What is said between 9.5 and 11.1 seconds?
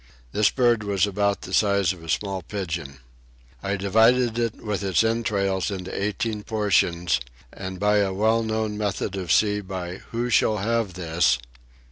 of Who shall have